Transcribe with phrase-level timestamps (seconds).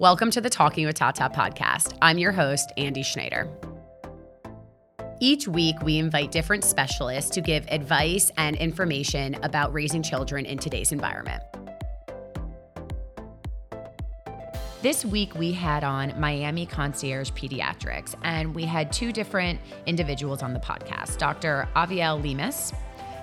[0.00, 1.96] Welcome to the Talking with Tata podcast.
[2.02, 3.48] I'm your host, Andy Schneider.
[5.20, 10.58] Each week, we invite different specialists to give advice and information about raising children in
[10.58, 11.44] today's environment.
[14.82, 20.54] This week, we had on Miami Concierge Pediatrics, and we had two different individuals on
[20.54, 21.68] the podcast Dr.
[21.76, 22.74] Aviel Lemus,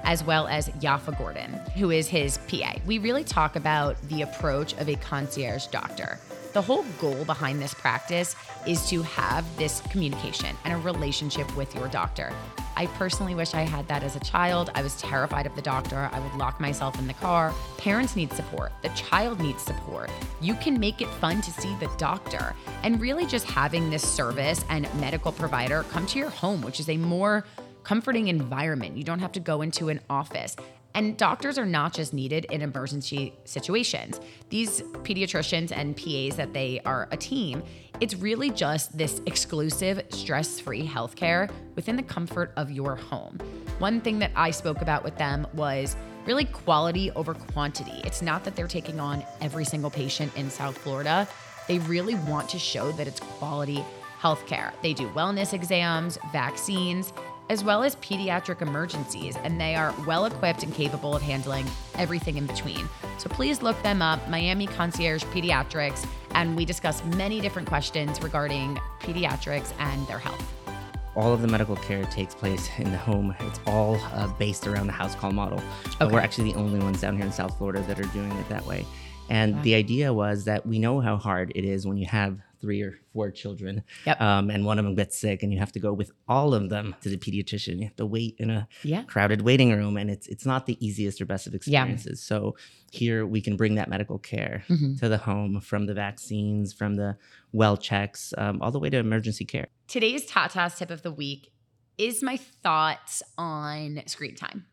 [0.05, 2.75] as well as Yaffa Gordon, who is his PA.
[2.85, 6.17] We really talk about the approach of a concierge doctor.
[6.53, 8.35] The whole goal behind this practice
[8.67, 12.33] is to have this communication and a relationship with your doctor.
[12.75, 14.69] I personally wish I had that as a child.
[14.75, 16.09] I was terrified of the doctor.
[16.11, 17.53] I would lock myself in the car.
[17.77, 18.73] Parents need support.
[18.81, 20.09] The child needs support.
[20.41, 22.53] You can make it fun to see the doctor.
[22.83, 26.89] And really, just having this service and medical provider come to your home, which is
[26.89, 27.45] a more
[27.83, 28.97] comforting environment.
[28.97, 30.57] You don't have to go into an office.
[30.93, 34.19] And doctors are not just needed in emergency situations.
[34.49, 37.63] These pediatricians and PAs that they are a team,
[37.99, 43.37] it's really just this exclusive, stress free healthcare within the comfort of your home.
[43.79, 48.01] One thing that I spoke about with them was really quality over quantity.
[48.03, 51.27] It's not that they're taking on every single patient in South Florida,
[51.67, 53.83] they really want to show that it's quality
[54.19, 54.71] healthcare.
[54.81, 57.13] They do wellness exams, vaccines,
[57.51, 62.37] as well as pediatric emergencies, and they are well equipped and capable of handling everything
[62.37, 62.87] in between.
[63.17, 68.79] So please look them up, Miami Concierge Pediatrics, and we discuss many different questions regarding
[69.01, 70.41] pediatrics and their health.
[71.13, 73.35] All of the medical care takes place in the home.
[73.41, 75.61] It's all uh, based around the house call model.
[75.99, 76.13] But Okay.
[76.15, 78.65] we're actually the only ones down here in South Florida that are doing it that
[78.65, 78.85] way.
[79.29, 82.81] And the idea was that we know how hard it is when you have three
[82.81, 84.21] or four children, Yep.
[84.21, 86.69] um, and one of them gets sick, and you have to go with all of
[86.69, 87.77] them to the pediatrician.
[87.79, 89.03] You have to wait in a Yeah.
[89.03, 91.57] crowded waiting room, and it's it's not the easiest or best of Yeah.
[91.57, 92.21] experiences.
[92.21, 92.55] So
[92.91, 94.99] here we can bring that medical care Mhm.
[94.99, 97.17] to the home, from the vaccines, from the
[97.51, 99.67] well checks, um, all the way to emergency care.
[99.87, 101.51] Today's Tata's tip of the week
[101.97, 104.65] is my thoughts on screen time.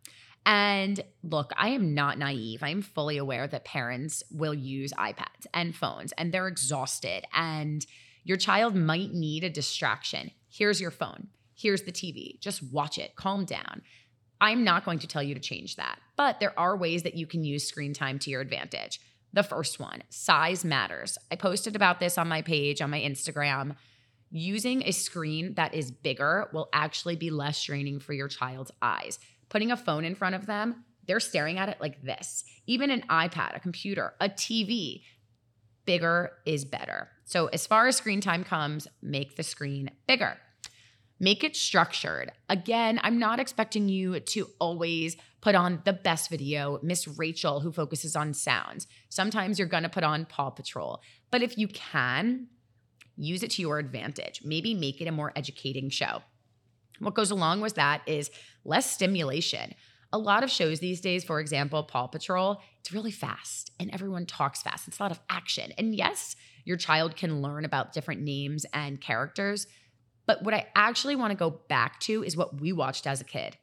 [0.48, 2.62] And look, I am not naive.
[2.62, 7.84] I'm fully aware that parents will use iPads and phones and they're exhausted, and
[8.24, 10.30] your child might need a distraction.
[10.48, 11.28] Here's your phone.
[11.54, 12.40] Here's the TV.
[12.40, 13.14] Just watch it.
[13.14, 13.82] Calm down.
[14.40, 17.26] I'm not going to tell you to change that, but there are ways that you
[17.26, 19.00] can use screen time to your advantage.
[19.34, 21.18] The first one size matters.
[21.30, 23.76] I posted about this on my page, on my Instagram
[24.30, 29.18] using a screen that is bigger will actually be less straining for your child's eyes.
[29.48, 32.44] Putting a phone in front of them, they're staring at it like this.
[32.66, 35.02] Even an iPad, a computer, a TV,
[35.86, 37.08] bigger is better.
[37.24, 40.36] So, as far as screen time comes, make the screen bigger.
[41.20, 42.30] Make it structured.
[42.48, 47.72] Again, I'm not expecting you to always put on the best video, Miss Rachel, who
[47.72, 48.86] focuses on sounds.
[49.08, 51.00] Sometimes you're gonna put on Paw Patrol.
[51.30, 52.48] But if you can,
[53.16, 54.42] use it to your advantage.
[54.44, 56.22] Maybe make it a more educating show.
[56.98, 58.30] What goes along with that is
[58.64, 59.74] less stimulation.
[60.12, 64.24] A lot of shows these days, for example, Paw Patrol, it's really fast and everyone
[64.26, 64.88] talks fast.
[64.88, 65.72] It's a lot of action.
[65.76, 69.66] And yes, your child can learn about different names and characters.
[70.26, 73.24] But what I actually want to go back to is what we watched as a
[73.24, 73.56] kid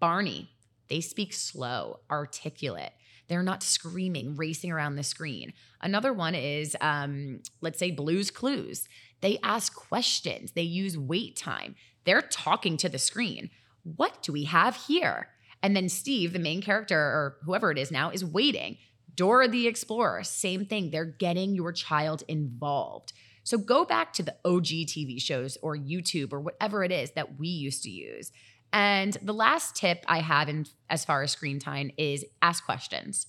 [0.00, 0.50] Barney.
[0.88, 2.92] They speak slow, articulate.
[3.28, 5.52] They're not screaming, racing around the screen.
[5.82, 8.88] Another one is, um, let's say, Blues Clues.
[9.20, 11.74] They ask questions, they use wait time.
[12.08, 13.50] They're talking to the screen.
[13.82, 15.28] What do we have here?
[15.62, 18.78] And then Steve, the main character, or whoever it is now, is waiting.
[19.14, 20.90] Dora the Explorer, same thing.
[20.90, 23.12] They're getting your child involved.
[23.44, 27.38] So go back to the OG TV shows or YouTube or whatever it is that
[27.38, 28.32] we used to use.
[28.72, 33.26] And the last tip I have in as far as screen time is ask questions.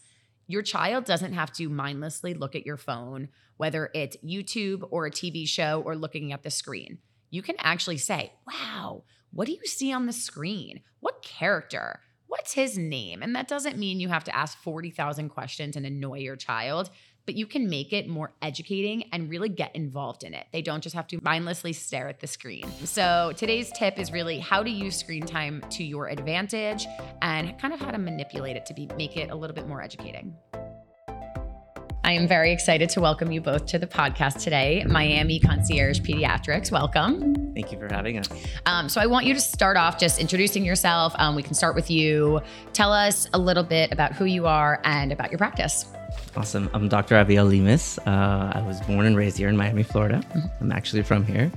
[0.48, 5.12] Your child doesn't have to mindlessly look at your phone, whether it's YouTube or a
[5.12, 7.00] TV show or looking at the screen.
[7.30, 10.82] You can actually say, Wow, what do you see on the screen?
[11.00, 12.02] What character?
[12.28, 13.24] What's his name?
[13.24, 16.92] And that doesn't mean you have to ask 40,000 questions and annoy your child,
[17.26, 20.46] but you can make it more educating and really get involved in it.
[20.52, 22.66] They don't just have to mindlessly stare at the screen.
[22.86, 26.86] So today's tip is really how to use screen time to your advantage
[27.22, 29.82] and kind of how to manipulate it to be make it a little bit more
[29.82, 30.36] educating.
[32.10, 36.72] I am very excited to welcome you both to the podcast today, Miami Concierge Pediatrics.
[36.72, 37.54] Welcome.
[37.54, 38.28] Thank you for having us.
[38.66, 41.14] Um, so I want you to start off just introducing yourself.
[41.20, 42.42] Um, we can start with you.
[42.74, 45.86] Tell us a little bit about who you are and about your practice.
[46.36, 46.68] Awesome.
[46.74, 47.14] I'm Dr.
[47.14, 48.00] Aviel Lemus.
[48.00, 50.24] Uh, I was born and raised here in Miami, Florida.
[50.60, 51.52] I'm actually from here.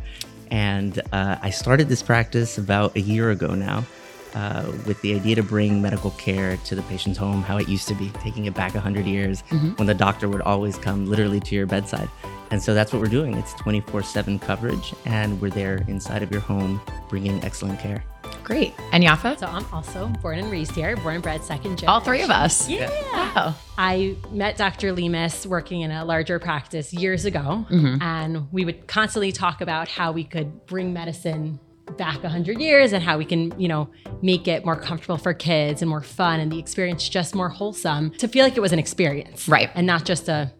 [0.50, 3.86] And uh, I started this practice about a year ago now
[4.34, 7.88] uh, with the idea to bring medical care to the patient's home, how it used
[7.88, 9.40] to be, taking it back 100 years
[9.76, 12.08] when the doctor would always come literally to your bedside.
[12.50, 13.34] And so that's what we're doing.
[13.36, 18.04] It's 24 7 coverage, and we're there inside of your home bringing excellent care.
[18.44, 18.74] Great.
[18.92, 19.38] And Yaffa?
[19.38, 21.88] So I'm also born and raised here, born and bred second generation.
[21.88, 22.68] All three of us.
[22.68, 22.90] Yeah.
[23.12, 23.54] Wow.
[23.78, 24.92] I met Dr.
[24.92, 28.02] Lemus working in a larger practice years ago, Mm-hmm.
[28.02, 31.58] and we would constantly talk about how we could bring medicine
[31.96, 33.88] back 100 years and how we can, you know,
[34.22, 38.10] make it more comfortable for kids and more fun and the experience just more wholesome
[38.12, 39.48] to feel like it was an experience.
[39.48, 39.70] Right.
[39.74, 40.52] And not just a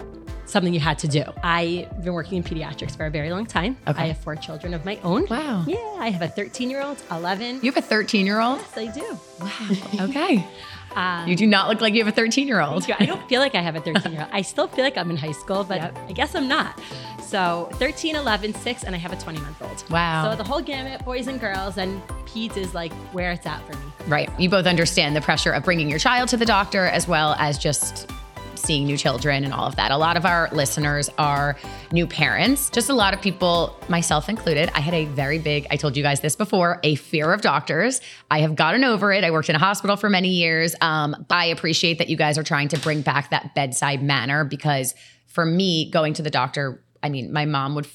[0.45, 1.25] something you had to do.
[1.43, 3.77] I've been working in pediatrics for a very long time.
[3.89, 4.03] Okay.
[4.03, 5.27] I have four children of my own.
[5.31, 5.65] Wow.
[5.67, 7.61] Yeah, I have a 13 year old, 11.
[7.63, 8.59] You have a 13 year old?
[8.59, 9.19] yes, I do.
[9.41, 10.07] Wow.
[10.09, 10.47] Okay.
[10.95, 12.91] Um, You do not look like you have a 13 year old.
[12.99, 14.31] I don't feel like I have a 13 year old.
[14.33, 15.99] I still feel like I'm in high school, but Yep.
[16.09, 16.79] I guess I'm not.
[17.23, 19.85] So 13, 11, 6, and I have a 20 month old.
[19.91, 20.31] Wow.
[20.31, 23.73] So the whole gamut, boys and girls, and peds is like where it's at for
[23.77, 23.93] me.
[24.07, 24.29] Right.
[24.39, 27.57] You both understand the pressure of bringing your child to the doctor as well as
[27.59, 28.11] just
[28.55, 29.91] seeing new children and all of that.
[29.91, 31.57] A lot of our listeners are
[31.93, 32.71] new parents.
[32.71, 34.71] Just a lot of people, myself included.
[34.75, 38.01] I had a very big, I told you guys this before, a fear of doctors.
[38.31, 39.25] I have gotten over it.
[39.25, 40.75] I worked in a hospital for many years.
[40.81, 44.95] Um, I appreciate that you guys are trying to bring back that bedside manner because
[45.27, 47.87] for me, going to the doctor, I mean, my mom would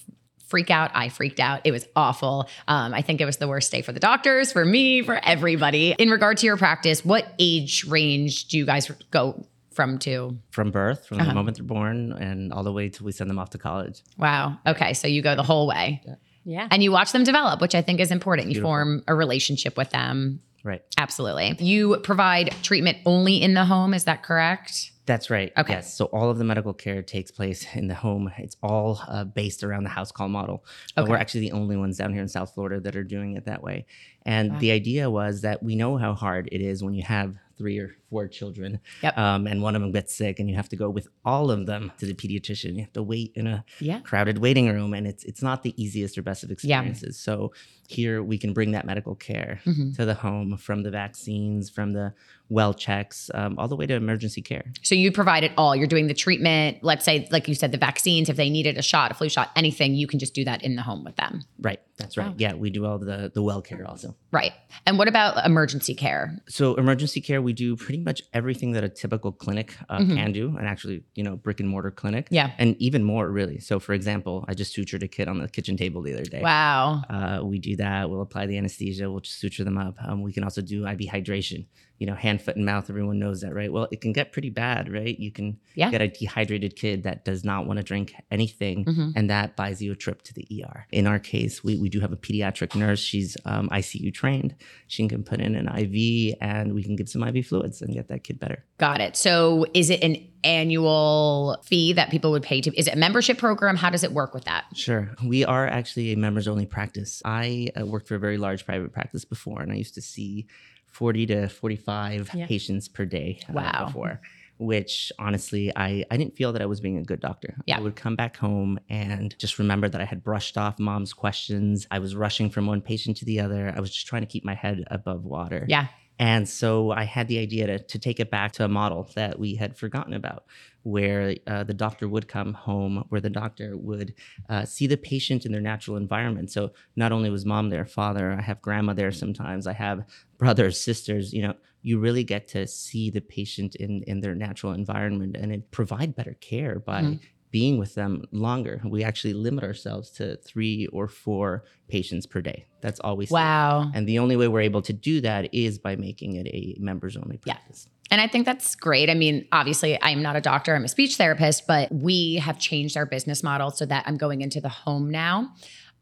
[0.47, 0.91] freak out.
[0.93, 1.61] I freaked out.
[1.65, 2.49] It was awful.
[2.67, 5.93] Um, I think it was the worst day for the doctors, for me, for everybody.
[5.97, 9.45] In regard to your practice, what age range do you guys go
[9.77, 10.37] from to?
[10.51, 11.29] From birth, from Uh-huh.
[11.29, 14.01] the moment they're born, and all the way till we send them off to college.
[14.17, 14.57] Wow.
[14.67, 14.93] Okay.
[14.93, 16.01] So you go the whole way
[16.43, 16.67] Yeah.
[16.71, 18.51] and you watch them develop, which I think is important.
[18.51, 20.41] You form a relationship with them.
[20.63, 20.81] Right.
[20.97, 21.55] Absolutely.
[21.59, 23.93] You provide treatment only in the home.
[23.93, 24.91] Is that correct?
[25.05, 25.53] That's right.
[25.57, 25.73] Okay.
[25.75, 25.93] Yes.
[25.95, 28.29] So all of the medical care takes place in the home.
[28.37, 30.65] It's all uh, based around the house call model.
[30.95, 31.11] But Okay.
[31.11, 33.63] We're actually the only ones down here in South Florida that are doing it that
[33.63, 33.85] way.
[34.25, 34.59] And Wow.
[34.59, 37.95] the idea was that we know how hard it is when you have three or
[38.09, 39.17] four children, Yep.
[39.17, 41.65] um, and one of them gets sick, and you have to go with all of
[41.65, 42.75] them to the pediatrician.
[42.75, 43.99] You have to wait in a Yeah.
[44.01, 46.53] crowded waiting room, and it's it's not the easiest or best of Yeah.
[46.53, 47.19] experiences.
[47.19, 47.51] So
[47.87, 49.95] here we can bring that medical care Mhm.
[49.95, 52.13] to the home, from the vaccines, from the
[52.49, 54.71] well checks, um, all the way to emergency care.
[54.81, 55.75] So you provide it all.
[55.75, 56.77] You're doing the treatment.
[56.81, 58.29] Let's say, like you said, the vaccines.
[58.29, 60.75] If they needed a shot, a flu shot, anything, you can just do that in
[60.77, 61.41] the home with them.
[61.59, 61.81] Right.
[61.97, 62.27] That's right.
[62.29, 62.35] Wow.
[62.37, 64.15] Yeah, we do all the the well care also.
[64.31, 64.53] Right.
[64.85, 66.37] And what about emergency care?
[66.47, 70.15] So emergency care, we do pretty much everything that a typical clinic uh, Mhm.
[70.15, 72.27] can do, and actually, you know, brick and mortar clinic.
[72.29, 72.51] Yeah.
[72.59, 73.59] And even more, really.
[73.59, 76.41] So, for example, I just sutured a kid on the kitchen table the other day.
[76.41, 77.03] Wow.
[77.09, 78.09] Uh, we do that.
[78.09, 79.09] We'll apply the anesthesia.
[79.09, 79.95] We'll just suture them up.
[80.03, 81.65] Um, we can also do IV hydration.
[81.99, 82.91] You know, hand, foot, and mouth.
[82.91, 83.73] Everyone knows that, right?
[83.73, 85.17] Well, it can get pretty bad, right?
[85.17, 85.89] You can Yeah.
[85.89, 89.13] get a dehydrated kid that does not want to drink anything, Mhm.
[89.15, 90.85] and that buys you a trip to the ER.
[90.91, 92.99] In our case, we, we do have a pediatric nurse.
[92.99, 94.53] She's um, ICU trained.
[94.85, 98.09] She can put in an IV, and we can give some IV fluids and get
[98.09, 98.63] that kid better.
[98.79, 99.15] Got it.
[99.15, 102.71] So is it an annual fee that people would pay to?
[102.77, 103.75] Is it a membership program?
[103.75, 104.65] How does it work with that?
[104.75, 105.09] Sure.
[105.25, 107.21] We are actually a members only practice.
[107.25, 110.45] I uh, worked for a very large private practice before, and I used to see
[110.87, 112.45] 40 to 45 Yeah.
[112.47, 113.85] patients per day uh, Wow.
[113.87, 114.21] before.
[114.59, 117.55] Which honestly, I, I didn't feel that I was being a good doctor.
[117.67, 117.77] Yeah.
[117.77, 121.85] I would come back home and just remember that I had brushed off mom's questions.
[121.91, 123.71] I was rushing from one patient to the other.
[123.75, 125.65] I was just trying to keep my head above water.
[125.69, 125.87] Yeah.
[126.19, 129.37] And so I had the idea to, to take it back to a model that
[129.37, 130.45] we had forgotten about,
[130.83, 134.15] where uh, the doctor would come home, where the doctor would
[134.49, 136.51] uh, see the patient in their natural environment.
[136.51, 140.05] So not only was mom there, father, I have grandma there sometimes, I have
[140.37, 144.73] brothers, sisters, you know, you really get to see the patient in, in their natural
[144.73, 147.19] environment and provide better care by Mhm.
[147.57, 148.79] Being with them longer.
[148.85, 152.67] We actually limit ourselves to three or four patients per day.
[152.81, 153.33] That's all we see.
[153.33, 153.89] Wow.
[153.95, 157.17] And the only way we're able to do that is by making it a members
[157.17, 157.87] only practice.
[157.87, 158.11] Yeah.
[158.11, 159.09] And I think that's great.
[159.09, 162.95] I mean, obviously, I'm not a doctor, I'm a speech therapist, but we have changed
[162.95, 165.51] our business model so that I'm going into the home now.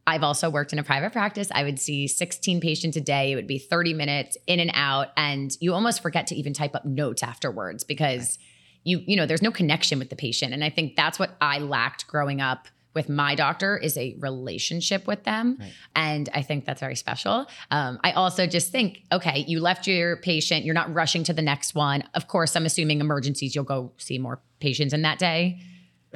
[0.06, 1.48] I've also worked in a private practice.
[1.56, 3.32] I would see 16 patients a day.
[3.32, 5.08] It would be 30 minutes in and out.
[5.16, 8.38] And you almost forget to even type up notes afterwards because
[8.86, 10.54] you, you know, there's no connection with the patient.
[10.54, 15.06] And I think that's what I lacked growing up with my doctor is a relationship
[15.06, 15.58] with them.
[15.60, 15.74] Right.
[15.96, 17.46] And I think that's very special.
[17.70, 21.42] Um, I also just think, okay, you left your patient, you're not rushing to the
[21.42, 22.04] next one.
[22.14, 25.60] Of course, I'm assuming emergencies, you'll go see more patients in that day.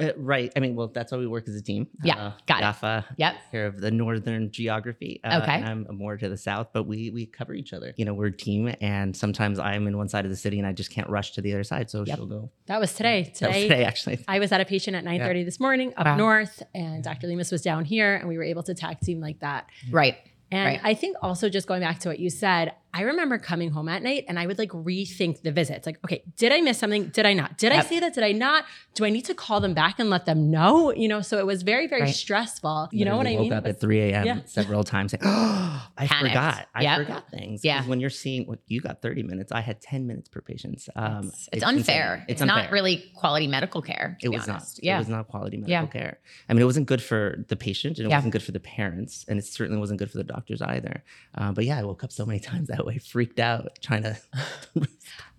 [0.00, 0.52] Uh, right.
[0.56, 1.86] I mean, well, that's why we work as a team.
[2.02, 2.64] Yeah, Uh, got it.
[2.64, 3.34] Yaffa, Yep.
[3.50, 5.20] care of the northern geography.
[5.24, 5.52] Uh, Okay.
[5.62, 7.92] I'm more to the south, but we we cover each other.
[7.96, 10.66] You know, we're a team, and sometimes I'm in one side of the city and
[10.66, 11.90] I just can't rush to the other side.
[11.90, 12.16] So Yep.
[12.16, 12.50] she'll go.
[12.66, 13.22] That was today.
[13.22, 14.24] That was Today, today, actually.
[14.28, 16.16] I was at a patient at 9:30 this morning up Wow.
[16.16, 17.26] north, and Dr.
[17.28, 19.66] Lemus was down here, and we were able to tag team like that.
[19.90, 20.16] Right.
[20.52, 20.80] And Right.
[20.82, 24.02] I think also just going back to what you said, I remember coming home at
[24.02, 25.86] night and I would like rethink the visits.
[25.86, 27.08] Like, okay, did I miss something?
[27.08, 27.56] Did I not?
[27.56, 28.14] Did I say that?
[28.14, 28.64] Did I not?
[28.94, 30.92] Do I need to call them back and let them know?
[30.92, 32.14] You know, so it was very, very Right.
[32.14, 32.88] stressful.
[32.92, 33.50] You know what I Literally mean?
[33.50, 34.26] Woke up It at 3 a.m.
[34.26, 34.38] Yeah.
[34.46, 35.12] several times.
[35.12, 36.28] Saying, oh, I Panicked.
[36.34, 36.66] forgot.
[36.74, 36.98] I Yep.
[37.06, 37.64] forgot things.
[37.64, 37.84] Yeah.
[37.86, 40.82] When you're seeing what you got 30 minutes, I had 10 minutes per patient.
[40.96, 42.14] Um, it's, it's unfair.
[42.14, 42.24] insane.
[42.28, 42.56] It's, unfair.
[42.64, 44.18] not really quality medical care.
[44.22, 44.78] It was honest.
[44.78, 44.84] not.
[44.84, 44.96] Yeah.
[44.96, 45.86] It was not quality medical Yeah.
[45.86, 46.18] care.
[46.48, 48.16] I mean, it wasn't good for the patient and it Yeah.
[48.16, 49.24] wasn't good for the parents.
[49.28, 51.04] And it certainly wasn't good for the doctors either.
[51.36, 54.16] Uh, but yeah, I woke up so many times that way, freaked out, trying to.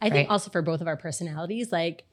[0.01, 0.27] I think Right.
[0.29, 2.03] also for both of our personalities, like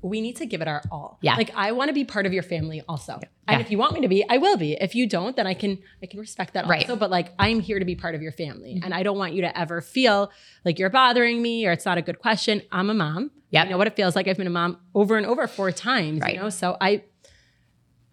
[0.00, 1.18] we need to give it our all.
[1.22, 1.36] Yeah.
[1.36, 3.20] Like I want to be part of your family also.
[3.46, 3.60] And Yeah.
[3.60, 4.72] if you want me to be, I will be.
[4.72, 6.82] If you don't, then I can I can respect that Right.
[6.82, 6.96] also.
[6.96, 8.74] But like I'm here to be part of your family.
[8.76, 8.84] Mhm.
[8.84, 10.30] And I don't want you to ever feel
[10.64, 12.62] like you're bothering me or it's not a good question.
[12.72, 13.30] I'm a mom.
[13.50, 13.62] Yeah.
[13.62, 14.26] I know what it feels like.
[14.26, 16.20] I've been a mom over and over four times.
[16.22, 16.34] Right.
[16.34, 17.04] You know, so I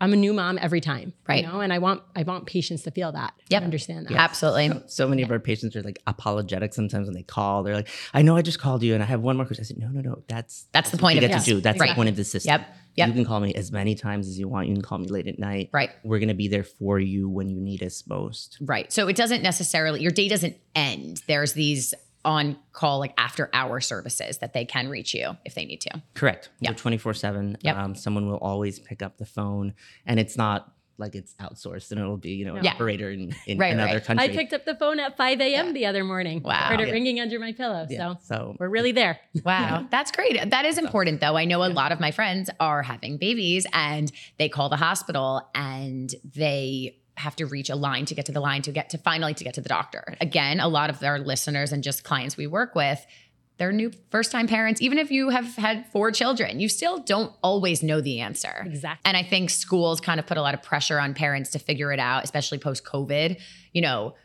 [0.02, 1.14] I'm a new mom every time.
[1.28, 1.44] Right.
[1.44, 3.34] You know, and I want I want patients to feel that.
[3.50, 3.64] Yep.
[3.64, 4.14] Understand that.
[4.14, 4.70] Absolutely.
[4.70, 7.64] So, so many of our patients are like apologetic sometimes when they call.
[7.64, 9.64] They're like, I know I just called you and I have one more question.
[9.64, 10.24] I said, no, no, no.
[10.28, 11.44] That's That's the what point you of get it.
[11.44, 11.62] to do.
[11.62, 11.90] That's Right.
[11.90, 12.52] the point of the system.
[12.52, 12.68] Yep.
[12.96, 13.08] Yep.
[13.08, 14.68] You can call me as many times as you want.
[14.68, 15.70] You can call me late at night.
[15.72, 15.90] Right.
[16.04, 18.58] We're going to be there for you when you need us most.
[18.62, 18.92] Right.
[18.92, 21.22] So it doesn't necessarily, your day doesn't end.
[21.28, 21.94] There's these
[22.26, 26.02] on call, like after hour services that they can reach you if they need to.
[26.14, 26.50] Correct.
[26.60, 26.72] Yep.
[26.74, 27.58] We're 24 7.
[27.62, 27.76] Yep.
[27.78, 29.74] Um, someone will always pick up the phone
[30.06, 32.74] and it's not like it's outsourced and it'll be, you know, an Yeah.
[32.74, 34.04] operator in, in Right, another right.
[34.04, 34.26] country.
[34.26, 35.68] I picked up the phone at 5 a.m.
[35.68, 35.72] Yeah.
[35.72, 36.44] the other morning.
[36.44, 36.56] Wow.
[36.68, 36.94] Heard it Yeah.
[36.94, 37.88] ringing under my pillow.
[37.90, 38.16] Yeah.
[38.16, 39.18] So So we're really there.
[39.46, 39.88] Wow.
[39.90, 40.50] That's great.
[40.52, 41.38] That is important though.
[41.38, 45.50] I know a lot of my friends are having babies and they call the hospital
[45.56, 48.98] and they have to reach a line to get to the line to get to
[48.98, 50.16] finally to get to the doctor.
[50.22, 53.06] Again, a lot of our listeners and just clients we work with,
[53.58, 54.82] they're new first time parents.
[54.82, 58.64] Even if you have had four children, you still don't always know the answer.
[58.66, 59.02] Exactly.
[59.04, 61.92] And I think schools kind of put a lot of pressure on parents to figure
[61.92, 63.40] it out, especially post COVID.
[63.74, 64.16] You know,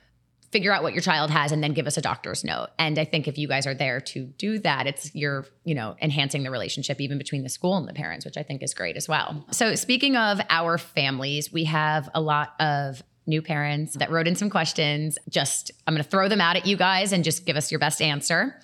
[0.54, 2.68] figure out what your child has and then give us a doctor's note.
[2.78, 5.96] And I think if you guys are there to do that, it's you're, you know,
[6.00, 8.96] enhancing the relationship even between the school and the parents, which I think is great
[8.96, 9.44] as well.
[9.50, 14.36] So speaking of our families, we have a lot of new parents that wrote in
[14.36, 15.18] some questions.
[15.28, 17.80] Just I'm going to throw them out at you guys and just give us your
[17.80, 18.56] best answer.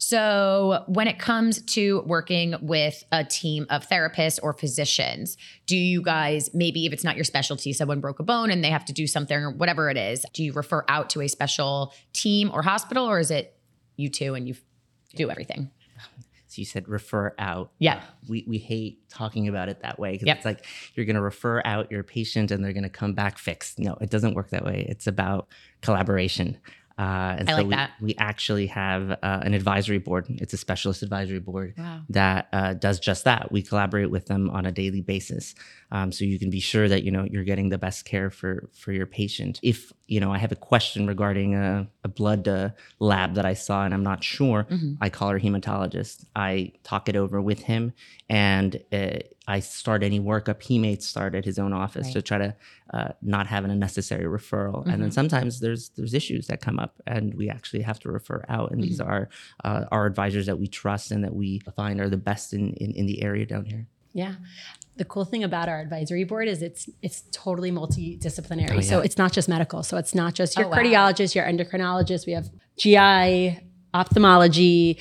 [0.00, 5.36] So, when it comes to working with a team of therapists or physicians,
[5.66, 8.70] do you guys, maybe if it's not your specialty, someone broke a bone and they
[8.70, 11.92] have to do something or whatever it is, do you refer out to a special
[12.12, 13.56] team or hospital or is it
[13.96, 14.54] you two and you
[15.16, 15.70] do everything?
[16.46, 17.72] So you said refer out.
[17.78, 18.00] Yeah.
[18.26, 20.36] We, we hate talking about it that way because Yep.
[20.38, 20.64] it's like
[20.94, 23.78] you're going to refer out your patient and they're going to come back fixed.
[23.78, 24.86] No, it doesn't work that way.
[24.88, 25.48] It's about
[25.82, 26.56] collaboration.
[26.98, 27.90] Uh, and I so like we, that.
[28.00, 30.26] we actually have uh, an advisory board.
[30.28, 32.00] It's a specialist advisory board Wow.
[32.10, 33.52] that uh, does just that.
[33.52, 35.54] We collaborate with them on a daily basis,
[35.92, 38.68] um, so you can be sure that you know you're getting the best care for
[38.74, 39.60] for your patient.
[39.62, 43.54] If you know I have a question regarding a, a blood uh, lab that I
[43.54, 44.96] saw and I'm not sure, Mhm.
[45.00, 46.24] I call our hematologist.
[46.34, 47.92] I talk it over with him,
[48.28, 52.14] and uh, I start any workup he may start at his own office Right.
[52.14, 52.54] to try to
[52.92, 54.80] uh, not have an unnecessary referral.
[54.86, 55.14] And then Mhm.
[55.20, 58.70] sometimes there's there's issues that come up, and we actually have to refer out.
[58.72, 59.28] And these are
[59.64, 62.90] uh, our advisors that we trust and that we find are the best in, in,
[62.92, 63.86] in the area down here.
[64.12, 64.34] Yeah.
[64.96, 68.78] The cool thing about our advisory board is it's it's totally multidisciplinary.
[68.78, 69.82] Oh, So it's not just medical.
[69.84, 70.78] So it's not just oh, your Oh, wow.
[70.78, 72.26] cardiologist, your endocrinologist.
[72.26, 73.60] We have GI,
[73.94, 74.98] ophthalmology,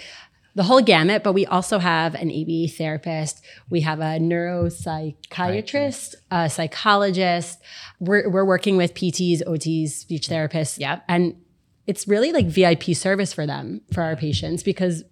[0.54, 1.24] the whole gamut.
[1.24, 3.44] But we also have an ABA therapist.
[3.72, 7.60] We have a neuropsychiatrist, a psychologist.
[8.00, 10.78] We're we're working with PTs, OTs, speech therapists.
[10.80, 11.04] Yep.
[11.08, 11.36] And
[11.86, 15.04] it's really like VIP service for them, for our patients, because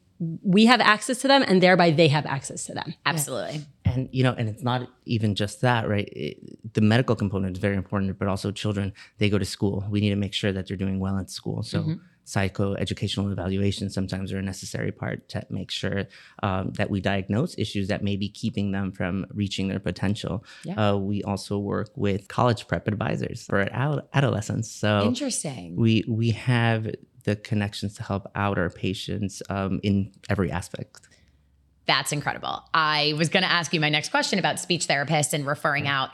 [0.43, 2.93] we have access to them and thereby they have access to them.
[3.05, 3.61] Absolutely.
[3.95, 6.09] And you know, and it's not even just that, right?
[6.11, 8.93] It, the medical component is very important, but also children.
[9.19, 9.85] They go to school.
[9.89, 11.63] We need to make sure that they're doing well at school.
[11.63, 11.79] So.
[11.83, 11.99] Mhm.
[12.25, 16.05] Psychoeducational evaluations sometimes are a necessary part to make sure
[16.41, 20.43] um, that we diagnose issues that may be keeping them from reaching their potential.
[20.63, 20.73] Yeah.
[20.93, 24.71] Uh, we also work with college prep advisors for ad- adolescents.
[24.71, 25.75] So Interesting.
[25.75, 26.89] we we have
[27.25, 31.04] the connections to help out our patients um, in every aspect.
[31.87, 32.63] That's incredible.
[32.73, 36.09] I was going to ask you my next question about speech therapists and referring out.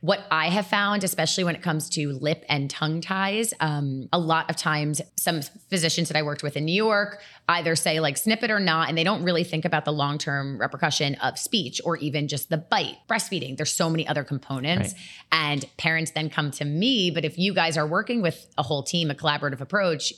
[0.00, 4.18] What I have found, especially when it comes to lip and tongue ties, um, a
[4.18, 8.16] lot of times, some physicians that I worked with in New York either say like
[8.16, 11.38] snip it or not, and they don't really think about the long term repercussion of
[11.38, 12.96] speech or even just the bite.
[13.08, 14.94] Breastfeeding, there's so many other components,
[15.32, 17.10] and parents then come to me.
[17.10, 20.12] But if you guys are working with a whole team, a collaborative approach,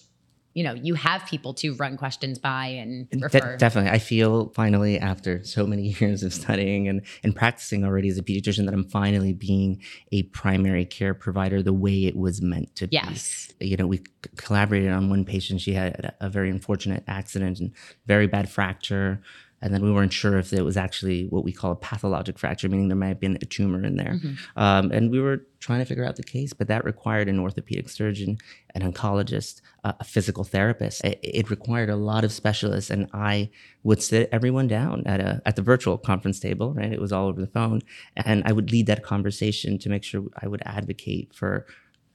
[0.55, 3.91] you know, you have people to run questions by and De- definitely.
[3.91, 8.23] I feel finally, after so many years of studying and, and practicing already as a
[8.23, 12.89] pediatrician, that I'm finally being a primary care provider the way it was meant to
[12.91, 13.53] Yes.
[13.59, 13.69] be.
[13.69, 14.05] You know, we c-
[14.37, 15.61] collaborated on one patient.
[15.61, 17.73] She had a, very unfortunate accident and
[18.07, 19.21] very bad fracture.
[19.61, 22.69] And then we weren't sure if it was actually what we call a pathologic fracture,
[22.69, 24.21] meaning there might have been a tumor in there.
[24.57, 27.89] Um, and we were trying to figure out the case, but that required an orthopedic
[27.89, 28.39] surgeon,
[28.75, 31.05] an oncologist, a physical therapist.
[31.05, 33.51] It, it required a lot of specialists, and I
[33.83, 36.75] would sit everyone down at a at the virtual conference table.
[36.75, 37.83] Right, it was all over the phone,
[38.17, 41.67] and I would lead that conversation to make sure I would advocate for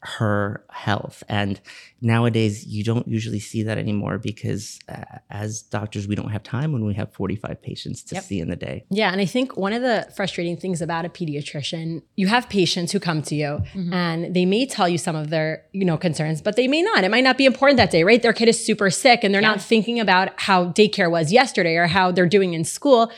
[0.06, 1.24] her health.
[1.30, 1.60] And
[2.02, 6.72] nowadays, you don't usually see that anymore because uh, as doctors, we don't have time
[6.74, 8.24] when we have 45 patients to Yep.
[8.24, 8.86] see in the day.
[8.90, 12.92] Yeah, and I think one of the frustrating things about a pediatrician, you have patients
[12.92, 16.42] who come to you and they may tell you some of their, you know, concerns,
[16.42, 17.04] but they may not.
[17.04, 18.22] It might not be important that day, right?
[18.22, 21.88] Their kid is super sick and they're not thinking about how daycare was yesterday or
[21.88, 23.12] how they're doing in school.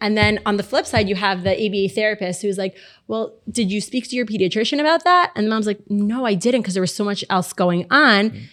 [0.00, 2.76] And then on the flip side, you have the ABA therapist who's like,
[3.06, 5.32] Well, did you speak to your pediatrician about that?
[5.34, 8.30] And the mom's like, No, I didn't because there was so much else going on.
[8.30, 8.44] Mm-hmm.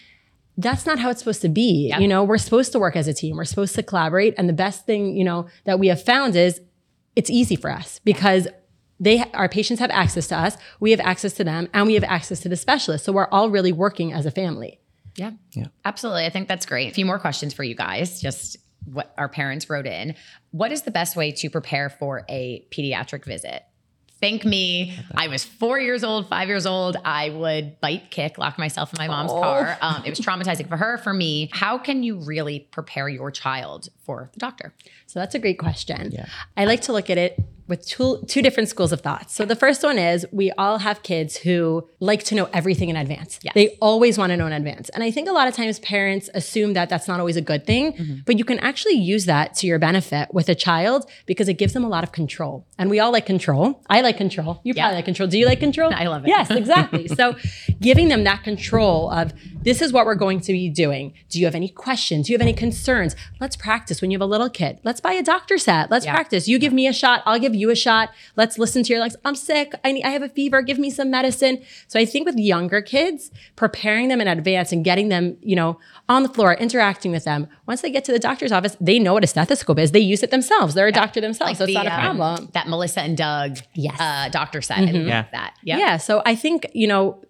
[0.58, 1.88] That's not how it's supposed to be.
[1.90, 1.98] Yeah.
[1.98, 4.34] You know, we're supposed to work as a team, we're supposed to collaborate.
[4.38, 6.60] And the best thing, you know, that we have found is
[7.14, 8.48] it's easy for us because
[8.98, 12.04] they our patients have access to us, we have access to them, and we have
[12.04, 13.04] access to the specialist.
[13.04, 14.80] So we're all really working as a family.
[15.16, 15.32] Yeah.
[15.52, 15.66] Yeah.
[15.84, 16.26] Absolutely.
[16.26, 16.90] I think that's great.
[16.90, 18.56] A few more questions for you guys, just
[18.92, 20.14] what our parents wrote in.
[20.50, 23.62] What is the best way to prepare for a pediatric visit?
[24.18, 24.96] Thank me.
[25.14, 26.96] I was four years old, five years old.
[27.04, 29.40] I would bite, kick, lock myself in my mom's Oh.
[29.42, 29.76] car.
[29.82, 31.50] Um, it was traumatizing for her, for me.
[31.52, 34.72] How can you really prepare your child for the doctor?
[35.06, 36.12] So that's a great question.
[36.12, 36.26] Yeah.
[36.56, 39.30] I like to look at it with two, two different schools of thought.
[39.30, 42.96] So the first one is we all have kids who like to know everything in
[42.96, 43.38] advance.
[43.42, 43.54] Yes.
[43.54, 44.88] They always want to know in advance.
[44.90, 47.66] And I think a lot of times parents assume that that's not always a good
[47.66, 48.14] thing, Mm-hmm.
[48.24, 51.72] but you can actually use that to your benefit with a child because it gives
[51.72, 52.66] them a lot of control.
[52.78, 53.82] And we all like control.
[53.88, 54.60] I like control.
[54.64, 54.82] You Yeah.
[54.84, 55.28] probably like control.
[55.28, 55.92] Do you like control?
[55.94, 56.28] I love it.
[56.28, 57.08] Yes, exactly.
[57.08, 57.34] so
[57.80, 59.32] giving them that control of
[59.62, 61.14] this is what we're going to be doing.
[61.30, 62.26] Do you have any questions?
[62.26, 63.16] Do you have any concerns?
[63.40, 64.78] Let's practice when you have a little kid.
[64.84, 65.90] Let's buy a doctor set.
[65.90, 66.14] Let's Yeah.
[66.14, 66.46] practice.
[66.48, 68.10] You give me a shot, I'll give you a shot.
[68.36, 69.16] Let's listen to your legs.
[69.24, 69.72] I'm sick.
[69.84, 70.62] I need, I have a fever.
[70.62, 71.62] Give me some medicine.
[71.88, 75.78] So I think with younger kids, preparing them in advance and getting them, you know,
[76.08, 77.48] on the floor, interacting with them.
[77.66, 79.92] Once they get to the doctor's office, they know what a stethoscope is.
[79.92, 80.74] They use it themselves.
[80.74, 81.58] They're a doctor themselves.
[81.58, 82.50] so it's the, not a um, problem.
[82.54, 83.94] that Melissa and Doug Yes.
[83.94, 84.26] Mm-hmm.
[84.26, 84.78] uh, doctor said.
[84.78, 85.24] I love Yeah.
[85.32, 85.54] that.
[85.64, 85.78] Yep.
[85.78, 85.96] Yeah.
[85.96, 87.22] So I think, you know,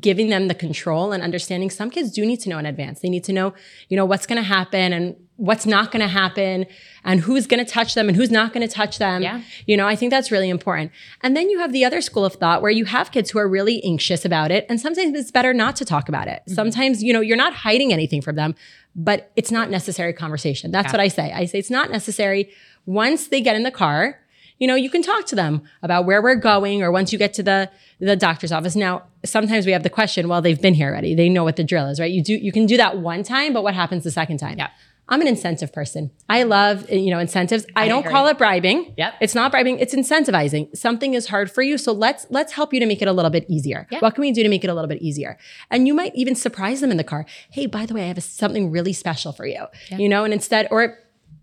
[0.00, 3.00] giving them the control and understanding some kids do need to know in advance.
[3.00, 3.52] They need to know,
[3.90, 6.64] you know, what's going to happen and what's not going to happen
[7.02, 9.22] and who's going to touch them and who's not going to touch them.
[9.22, 9.40] Yeah.
[9.66, 10.92] You know, I think that's really important.
[11.20, 13.48] And then you have the other school of thought where you have kids who are
[13.48, 14.64] really anxious about it.
[14.68, 16.42] And sometimes it's better not to talk about it.
[16.42, 16.54] Mm-hmm.
[16.54, 18.54] Sometimes, you know, you're not hiding anything from them,
[18.94, 20.70] but it's not necessary conversation.
[20.70, 20.92] That's Yeah.
[20.92, 21.32] what I say.
[21.32, 22.48] I say it's not necessary.
[22.86, 24.20] Once they get in the car,
[24.60, 27.34] you know, you can talk to them about where we're going or once you get
[27.34, 28.76] to the the doctor's office.
[28.76, 31.16] Now, sometimes we have the question, well, they've been here already.
[31.16, 32.12] They know what the drill is, right?
[32.12, 34.58] You do you can do that one time, but what happens the second time?
[34.58, 34.68] Yeah.
[35.12, 36.10] I'm an incentive person.
[36.30, 37.66] I love, you know, incentives.
[37.76, 38.12] I, don't agree.
[38.12, 38.94] call it bribing.
[38.96, 39.14] Yep.
[39.20, 40.74] It's not bribing, it's incentivizing.
[40.74, 43.30] Something is hard for you, so let's let's help you to make it a little
[43.30, 43.86] bit easier.
[43.90, 43.98] Yeah.
[43.98, 45.36] What can we do to make it a little bit easier?
[45.70, 47.26] And you might even surprise them in the car.
[47.50, 49.66] Hey, by the way, I have something really special for you.
[49.90, 50.96] You know, and instead or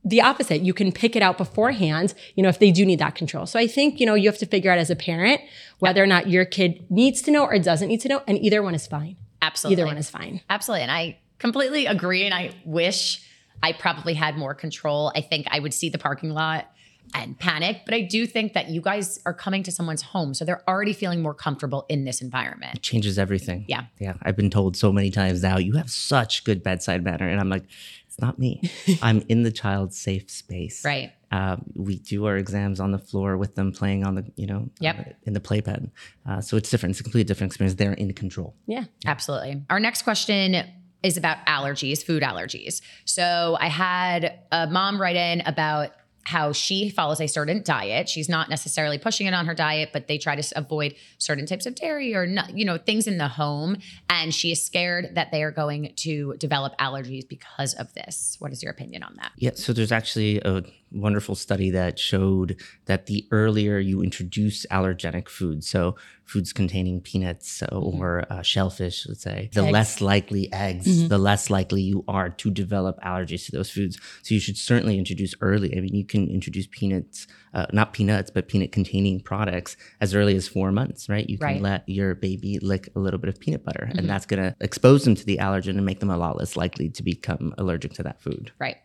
[0.03, 3.13] the opposite, you can pick it out beforehand, you know, if they do need that
[3.13, 3.45] control.
[3.45, 5.41] So I think, you know, you have to figure out as a parent
[5.77, 8.63] whether or not your kid needs to know or doesn't need to know, and either
[8.63, 9.17] one is fine.
[9.43, 9.79] Absolutely.
[9.79, 10.41] Either one is fine.
[10.49, 10.83] Absolutely.
[10.83, 12.25] And I completely agree.
[12.25, 13.23] And I wish
[13.63, 15.11] I probably had more control.
[15.15, 16.71] I think I would see the parking lot
[17.15, 17.81] and panic.
[17.85, 20.33] But I do think that you guys are coming to someone's home.
[20.35, 22.75] So they're already feeling more comfortable in this environment.
[22.75, 23.65] It changes everything.
[23.67, 23.85] Yeah.
[23.99, 24.13] Yeah.
[24.21, 27.27] I've been told so many times now, you have such good bedside manner.
[27.27, 27.63] And I'm like,
[28.05, 28.61] it's not me.
[29.01, 30.85] I'm in the child's safe space.
[30.85, 31.11] Right.
[31.31, 34.69] Um, we do our exams on the floor with them playing on the, you know,
[34.79, 34.99] Yep.
[34.99, 35.91] uh, in the playpen.
[36.27, 36.91] Uh, so it's different.
[36.91, 37.75] It's a completely different experience.
[37.75, 38.55] They're in control.
[38.67, 38.85] Yeah.
[39.05, 39.63] Absolutely.
[39.69, 40.55] Our next question
[41.03, 42.81] is about allergies, food allergies.
[43.05, 45.91] So I had a mom write in about
[46.23, 48.07] how she follows a certain diet.
[48.07, 51.65] She's not necessarily pushing it on her diet, but they try to avoid certain types
[51.65, 53.77] of dairy or not, you know, things in the home.
[54.09, 58.35] And she is scared that they are going to develop allergies because of this.
[58.37, 59.31] What is your opinion on that?
[59.37, 59.51] Yeah.
[59.55, 65.69] So there's actually a wonderful study that showed that the earlier you introduce allergenic foods,
[65.69, 69.71] so foods containing peanuts or uh, shellfish, let's say, the Eggs.
[69.71, 73.99] less likely eggs, the less likely you are to develop allergies to those foods.
[74.21, 75.75] So you should certainly introduce early.
[75.75, 80.35] I mean, you can introduce peanuts, uh, not peanuts, but peanut containing products as early
[80.35, 81.27] as four months, right?
[81.27, 81.61] You can Right.
[81.61, 85.05] let your baby lick a little bit of peanut butter, and that's going to expose
[85.05, 88.03] them to the allergen and make them a lot less likely to become allergic to
[88.03, 88.51] that food.
[88.59, 88.77] Right.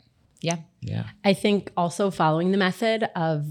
[0.44, 0.56] Yeah.
[0.80, 1.04] Yeah.
[1.24, 3.46] I think also following the method of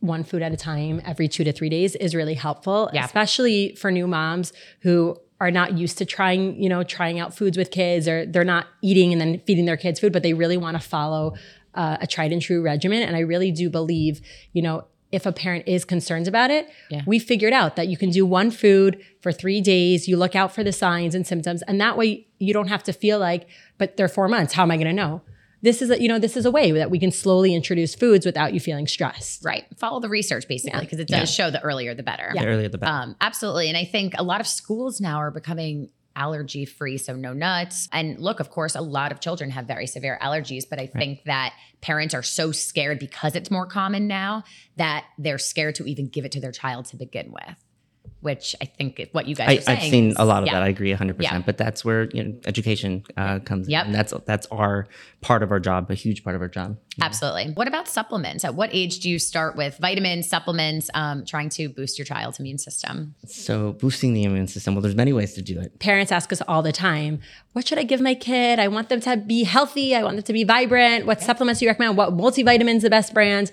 [0.00, 3.04] one food at a time every two to three days is really helpful, Yeah.
[3.04, 7.56] especially for new moms who are not used to trying, you know, trying out foods
[7.58, 10.56] with kids or they're not eating and then feeding their kids food, but they really
[10.56, 11.34] want to follow
[11.74, 13.02] uh, a tried and true regimen.
[13.02, 14.20] And I really do believe,
[14.52, 17.02] you know, if a parent is concerned about it, Yeah.
[17.06, 20.08] we figured out that you can do one food for three days.
[20.08, 22.92] You look out for the signs and symptoms, and that way you don't have to
[22.92, 23.46] feel like,
[23.78, 24.54] but they're four months.
[24.54, 25.20] How am I going to know?
[25.62, 28.26] This is, a, you know, this is a way that we can slowly introduce foods
[28.26, 29.44] without you feeling stressed.
[29.44, 29.64] Right.
[29.78, 32.32] Follow the research basically because it does show the earlier the better.
[32.34, 32.42] Yeah.
[32.42, 32.92] The earlier the better.
[32.92, 33.68] Um, absolutely.
[33.68, 37.88] And I think a lot of schools now are becoming allergy free, so no nuts.
[37.92, 41.24] And look, of course, a lot of children have very severe allergies, but I think
[41.24, 44.44] that parents are so scared because it's more common now
[44.76, 47.56] that they're scared to even give it to their child to begin with,
[48.22, 49.78] which I think is what you guys I, are saying.
[49.78, 50.54] I've seen is- a lot of yeah.
[50.54, 50.62] that.
[50.62, 51.16] I agree 100%.
[51.20, 51.40] Yeah.
[51.40, 53.82] But that's where you know, education uh, comes Yep.
[53.82, 53.86] in.
[53.86, 54.86] And that's, that's our
[55.20, 56.78] part of our job, a huge part of our job.
[57.00, 57.52] Absolutely.
[57.54, 58.44] What about supplements?
[58.44, 62.38] At what age do you start with vitamins, supplements, um, trying to boost your child's
[62.38, 63.14] immune system?
[63.26, 65.78] So boosting the immune system, well, there's many ways to do it.
[65.80, 67.20] Parents ask us all the time,
[67.52, 68.58] what should I give my kid?
[68.58, 69.94] I want them to be healthy.
[69.96, 71.06] I want them to be vibrant.
[71.06, 71.96] What supplements do you recommend?
[71.96, 73.50] What multivitamins the best brands?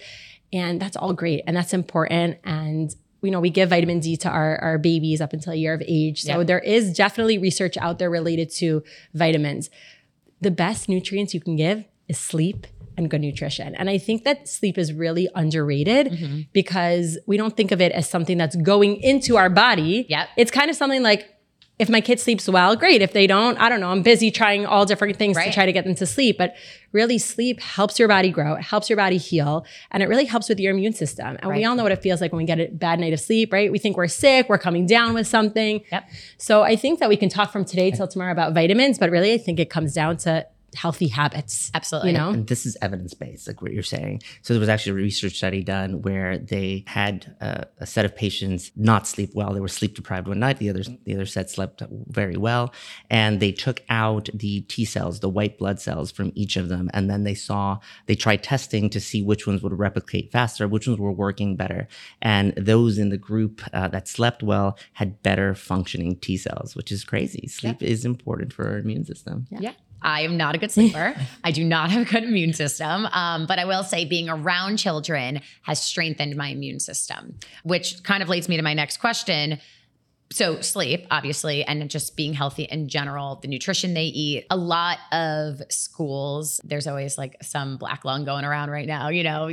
[0.54, 1.44] And that's all great.
[1.48, 2.38] And that's important.
[2.44, 5.74] And you know, we give vitamin D to our, our babies up until a year
[5.74, 6.24] of age.
[6.24, 6.48] So Yep.
[6.48, 9.70] there is definitely research out there related to vitamins.
[10.42, 12.66] The best nutrients you can give is sleep
[12.98, 13.76] and good nutrition.
[13.76, 16.42] And I think that sleep is really underrated mm-hmm.
[16.54, 20.06] because we don't think of it as something that's going into our body.
[20.10, 20.30] Yep.
[20.38, 21.28] It's kind of something like
[21.80, 23.02] if my kid sleeps well, great.
[23.02, 23.90] If they don't, I don't know.
[23.90, 26.38] I'm busy trying all different things to try to get them to sleep.
[26.38, 26.56] But
[26.92, 28.56] really, sleep helps your body grow.
[28.56, 29.66] It helps your body heal.
[29.92, 31.38] And it really helps with your immune system.
[31.40, 33.22] And we all know what it feels like when we get a bad night of
[33.22, 33.72] sleep, right?
[33.72, 35.82] We think we're sick, we're coming down with something.
[35.90, 36.10] Yep.
[36.38, 39.34] So I think that we can talk from today till tomorrow about vitamins, but really,
[39.34, 41.72] I think it comes down to healthy habits.
[41.74, 42.12] Absolutely.
[42.12, 42.30] You know?
[42.30, 44.22] And this is evidence based, like what you're saying.
[44.42, 48.16] So there was actually a research study done where they had uh, a set of
[48.16, 49.54] patients not sleep well.
[49.54, 50.58] They were sleep deprived one night.
[50.58, 52.74] The other the other set slept very well,
[53.10, 56.90] and they took out the T cells, the white blood cells from each of them,
[56.94, 60.88] and then they saw they tried testing to see which ones would replicate faster, which
[60.88, 61.88] ones were working better,
[62.22, 66.92] and those in the group uh, that slept well had better functioning T cells, which
[66.92, 67.48] is crazy.
[67.48, 69.48] Sleep is important for our immune system.
[69.50, 69.74] Yeah.
[70.02, 71.16] I am not a good sleeper.
[71.44, 73.06] I do not have a good immune system.
[73.08, 78.24] Um, but I will say being around children has strengthened my immune system, which kind
[78.24, 79.60] of leads me to my next question.
[80.32, 84.46] So, sleep, obviously, and just being healthy in general, the nutrition they eat.
[84.52, 89.24] A lot of schools, there's always like some black lung going around right now, you
[89.24, 89.52] know,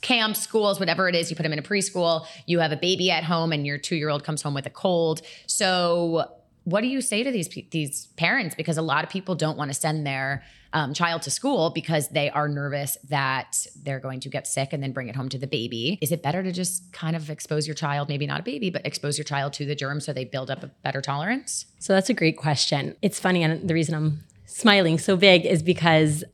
[0.00, 3.10] camp, schools, whatever it is, you put them in a preschool, you have a baby
[3.10, 5.22] at home, and your two year old comes home with a cold.
[5.46, 6.28] So,
[6.64, 8.54] what do you say to these these parents?
[8.54, 12.08] Because a lot of people don't want to send their um, child to school because
[12.08, 15.38] they are nervous that they're going to get sick and then bring it home to
[15.38, 15.98] the baby.
[16.00, 18.86] Is it better to just kind of expose your child, maybe not a baby, but
[18.86, 21.66] expose your child to the germs so they build up a better tolerance?
[21.78, 22.94] So that's a great question.
[23.02, 26.24] It's funny, and the reason I'm smiling so big is because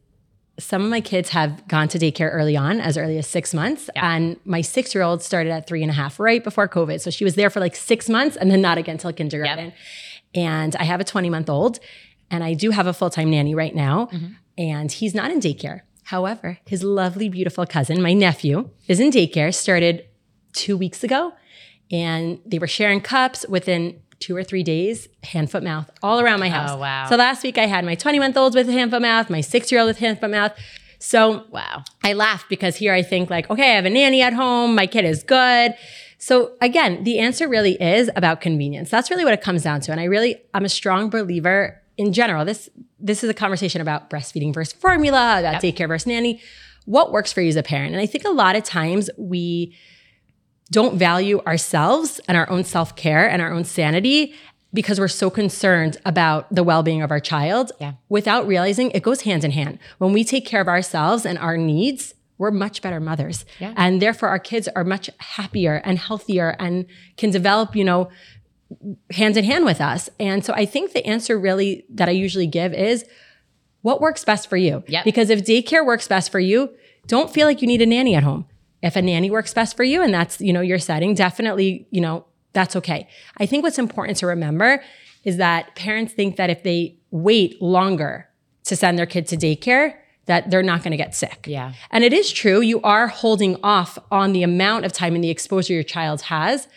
[0.59, 3.91] some of my kids have gone to daycare early on, as early as six months.
[3.95, 4.15] Yeah.
[4.15, 7.01] And my six year old started at three and a half right before COVID.
[7.01, 9.73] So she was there for like six months and then not again till kindergarten.
[10.37, 11.79] And I have a 20 month old,
[12.31, 14.09] and I do have a full time nanny right now,
[14.59, 15.81] and he's not in daycare.
[16.05, 20.07] However, his lovely, beautiful cousin, my nephew, is in daycare, started
[20.53, 21.33] two weeks ago,
[21.91, 26.41] and they were sharing cups within two or three days, hand, foot, mouth, all around
[26.41, 26.71] my oh, house.
[26.73, 27.07] Oh, wow.
[27.09, 29.71] So last week I had my 20 month olds with hand, foot, mouth, my six
[29.71, 30.53] year old with hand, foot, mouth.
[30.99, 31.85] So Wow.
[32.03, 34.87] I laugh because here I think like, okay, I have a nanny at home, my
[34.87, 35.75] kid is good.
[36.19, 38.91] So again, the answer really is about convenience.
[38.91, 39.93] That's really what it comes down to.
[39.93, 42.45] And I really, I'm a strong believer in general.
[42.45, 46.41] This this is a conversation about breastfeeding versus formula, about daycare versus nanny.
[46.87, 47.93] What works for you as a parent?
[47.93, 49.75] And I think a lot of times we
[50.71, 54.35] don't value ourselves and our own self care and our own sanity
[54.75, 57.93] because we're so concerned about the well being of our child Yeah.
[58.09, 59.79] without realizing it goes hand in hand.
[59.99, 63.45] When we take care of ourselves and our needs, we're much better mothers.
[63.59, 63.73] Yeah.
[63.77, 68.11] And therefore, our kids are much happier and healthier and can develop, you know,
[69.11, 70.09] hand in hand with us.
[70.19, 73.05] And so I think the answer really that I usually give is
[73.83, 74.83] what works best for you.
[74.89, 75.05] Yep.
[75.05, 76.71] Because if daycare works best for you,
[77.07, 78.47] don't feel like you need a nanny at home.
[78.83, 82.01] If a nanny works best for you and that's, you know, your setting, definitely, you
[82.01, 83.09] know, that's okay.
[83.39, 84.83] I think what's important to remember
[85.25, 88.29] is that parents think that if they wait longer
[88.65, 89.95] to send their kid to daycare,
[90.27, 91.47] that they're not going to get sick.
[91.49, 91.73] Yeah.
[91.91, 95.31] And it is true, you are holding off on the amount of time and the
[95.31, 96.69] exposure your child has.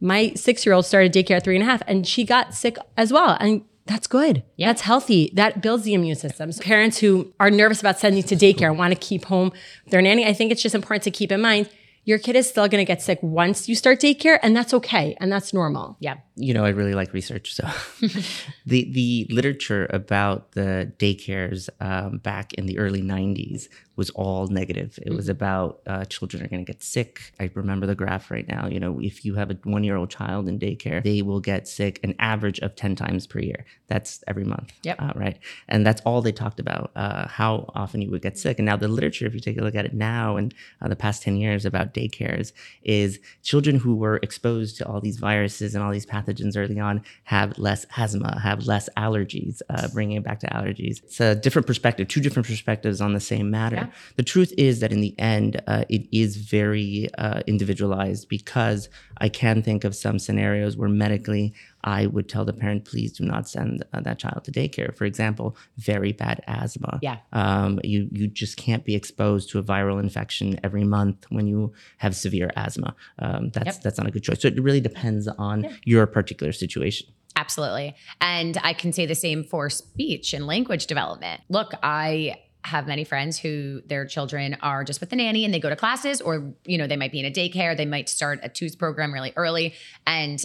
[0.00, 2.76] My six year old started daycare at three and a half and she got sick
[2.96, 3.36] as well.
[3.38, 4.42] And that's good.
[4.56, 4.68] Yeah.
[4.68, 5.30] That's healthy.
[5.34, 6.52] That builds the immune system.
[6.52, 9.52] So parents who are nervous about sending to daycare and want to keep home
[9.88, 11.68] their nanny, I think it's just important to keep in mind
[12.04, 15.16] your kid is still going to get sick once you start daycare, and that's okay.
[15.20, 15.96] And that's normal.
[16.00, 16.16] Yeah.
[16.40, 17.54] You know, I really like research.
[17.54, 17.68] So,
[18.66, 24.98] the the literature about the daycares um, back in the early '90s was all negative.
[25.04, 27.34] It was about uh, children are going to get sick.
[27.38, 28.66] I remember the graph right now.
[28.66, 31.68] You know, if you have a one year old child in daycare, they will get
[31.68, 33.66] sick an average of ten times per year.
[33.88, 34.72] That's every month.
[34.84, 35.02] Yep.
[35.02, 35.38] Uh, right.
[35.68, 36.92] And that's all they talked about.
[36.96, 38.58] Uh, how often you would get sick.
[38.58, 40.96] And now the literature, if you take a look at it now and uh, the
[40.96, 45.84] past ten years about daycares, is children who were exposed to all these viruses and
[45.84, 49.62] all these pathogens early on have less asthma, have less allergies.
[49.70, 53.20] Uh, bringing it back to allergies, it's a different perspective, two different perspectives on the
[53.20, 53.76] same matter.
[53.76, 53.86] Yeah.
[54.16, 58.88] The truth is that in the end, uh, it is very uh, individualized because
[59.18, 63.24] I can think of some scenarios where medically I would tell the parent, please do
[63.24, 64.94] not send uh, that child to daycare.
[64.96, 66.98] For example, very bad asthma.
[67.02, 67.18] Yeah.
[67.32, 71.72] Um, you you just can't be exposed to a viral infection every month when you
[71.98, 72.94] have severe asthma.
[73.18, 73.82] Um, that's Yep.
[73.82, 74.42] that's not a good choice.
[74.42, 77.08] So it really depends on your particular situation.
[77.36, 77.94] Absolutely.
[78.20, 81.40] And I can say the same for speech and language development.
[81.48, 85.60] Look, I have many friends who their children are just with the nanny and they
[85.60, 88.38] go to classes or you know they might be in a daycare they might start
[88.42, 89.72] a twos program really early
[90.06, 90.44] and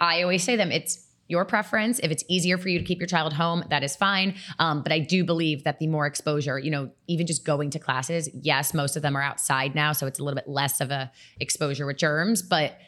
[0.00, 1.98] i always say them it's your preference.
[1.98, 4.36] If it's easier for you to keep your child home that is fine.
[4.58, 7.78] Um, but i do believe that the more exposure you know even just going to
[7.78, 10.90] classes yes most of them are outside now so it's a little bit less of
[10.90, 12.78] a exposure with germs but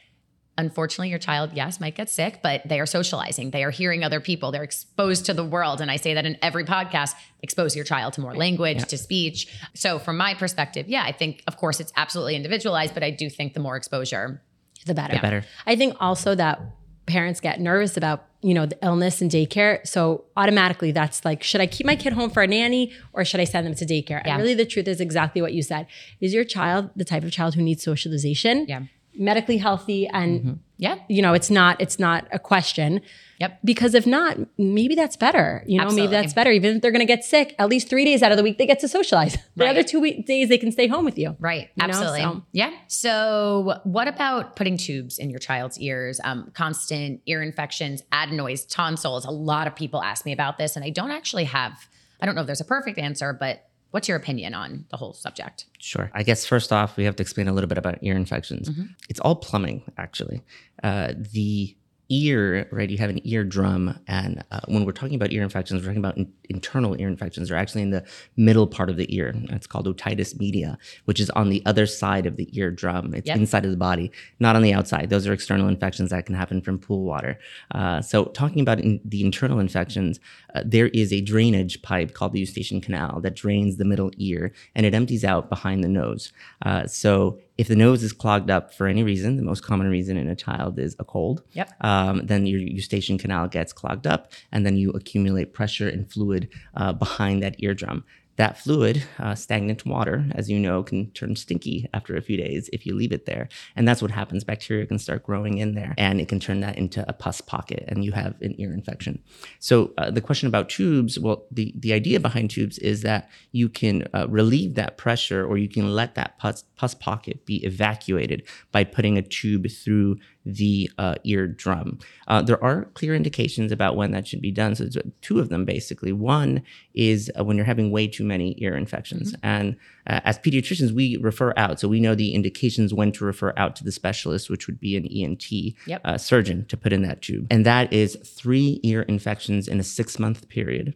[0.56, 3.50] unfortunately your child yes might get sick but they are socializing.
[3.50, 4.50] They are hearing other people.
[4.52, 5.80] They're exposed to the world.
[5.80, 9.48] And i say that in every podcast expose your child to more language to speech.
[9.74, 13.28] So from my perspective yeah i think of course it's absolutely individualized but i do
[13.28, 14.42] think the more exposure
[14.86, 15.14] The better.
[15.14, 15.44] The better.
[15.66, 16.60] I think also that
[17.08, 19.84] parents get nervous about, you know, the illness and daycare.
[19.86, 23.40] So automatically that's like, should I keep my kid home for a nanny or should
[23.40, 24.24] I send them to daycare?
[24.24, 24.34] Yeah.
[24.34, 25.86] And really the truth is exactly what you said.
[26.20, 28.66] Is your child the type of child who needs socialization?
[28.68, 28.82] Yeah.
[29.18, 33.00] Medically healthy and yeah you know, it's not it's not a question.
[33.40, 33.58] Yep.
[33.64, 35.62] Because if not, maybe that's better.
[35.66, 36.08] You know, Absolutely.
[36.08, 36.50] maybe that's better.
[36.50, 38.58] Even if they're going to get sick, at least three days out of the week
[38.58, 39.36] they get to socialize.
[39.56, 39.70] The Right.
[39.70, 41.36] other two week, days they can stay home with you.
[41.40, 41.68] Right.
[41.76, 42.20] You Absolutely.
[42.22, 42.70] so- Yeah.
[42.86, 46.20] So, what about putting tubes in your child's ears?
[46.24, 49.24] Um, constant ear infections, adenoids, tonsils.
[49.24, 51.88] A lot of people ask me about this, and I don't actually have,
[52.20, 55.12] I don't know if there's a perfect answer, but what's your opinion on the whole
[55.12, 55.66] subject?
[55.78, 56.10] Sure.
[56.14, 58.70] I guess first off, we have to explain a little bit about ear infections.
[59.08, 60.42] It's all plumbing, actually.
[60.82, 61.76] Uh, the
[62.10, 62.88] ear, right?
[62.88, 66.16] You have an eardrum, and uh, when we're talking about ear infections, we're talking about
[66.16, 67.48] in- internal ear infections.
[67.48, 68.04] They're actually in the
[68.36, 69.34] middle part of the ear.
[69.50, 73.14] It's called otitis media, which is on the other side of the eardrum.
[73.14, 73.36] It's Yep.
[73.36, 75.10] inside of the body, not on the outside.
[75.10, 77.38] Those are external infections that can happen from pool water.
[77.72, 80.18] Uh, so, talking about in the internal infections,
[80.54, 84.52] uh, there is a drainage pipe called the eustachian canal that drains the middle ear,
[84.74, 86.32] and it empties out behind the nose.
[86.64, 90.16] Uh, so, if the nose is clogged up for any reason, the most common reason
[90.16, 91.42] in a child is a cold.
[91.52, 91.72] Yep.
[91.80, 96.48] Um, then your eustachian canal gets clogged up, and then you accumulate pressure and fluid
[96.76, 98.04] uh, behind that eardrum.
[98.38, 102.70] That fluid, uh, stagnant water, as you know, can turn stinky after a few days
[102.72, 103.48] if you leave it there.
[103.74, 104.44] And that's what happens.
[104.44, 107.84] Bacteria can start growing in there, and it can turn that into a pus pocket,
[107.88, 109.22] and you have an ear infection.
[109.58, 113.68] So, uh, the question about tubes well, the, the idea behind tubes is that you
[113.68, 118.44] can uh, relieve that pressure or you can let that pus, pus pocket be evacuated
[118.70, 120.16] by putting a tube through
[120.48, 121.98] the uh, eardrum.
[122.26, 124.74] Uh, there are clear indications about when that should be done.
[124.74, 124.88] So,
[125.20, 126.12] two of them basically.
[126.12, 126.62] One
[126.94, 129.34] is uh, when you're having way too many ear infections.
[129.42, 131.78] And uh, as pediatricians, we refer out.
[131.78, 134.96] So, we know the indications when to refer out to the specialist, which would be
[134.96, 135.52] an ENT
[135.86, 136.00] Yep.
[136.04, 137.46] uh, surgeon to put in that tube.
[137.50, 140.94] And that is three ear infections in a six month period